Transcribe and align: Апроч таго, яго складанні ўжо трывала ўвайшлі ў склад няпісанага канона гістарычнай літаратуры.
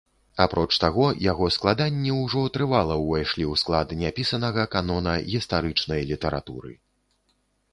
Апроч 0.43 0.69
таго, 0.83 1.03
яго 1.31 1.49
складанні 1.55 2.13
ўжо 2.21 2.41
трывала 2.57 2.95
ўвайшлі 3.03 3.43
ў 3.51 3.63
склад 3.63 3.87
няпісанага 4.01 4.63
канона 4.77 5.13
гістарычнай 5.35 6.01
літаратуры. 6.15 6.73